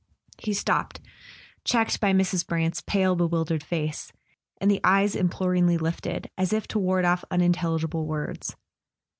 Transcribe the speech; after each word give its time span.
He 0.39 0.55
stopped, 0.55 0.99
checked 1.63 2.01
by 2.01 2.11
Mrs. 2.11 2.47
Brant's 2.47 2.81
pale 2.81 3.15
bewildered 3.15 3.61
face, 3.63 4.11
and 4.59 4.71
the 4.71 4.81
eyes 4.83 5.15
imploringly 5.15 5.77
lifted, 5.77 6.27
as 6.39 6.51
if 6.53 6.67
to 6.69 6.79
ward 6.79 7.05
off 7.05 7.23
unintelligible 7.29 8.07
words. 8.07 8.55